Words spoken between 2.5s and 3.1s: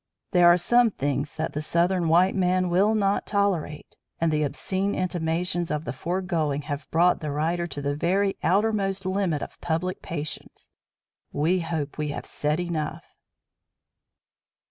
will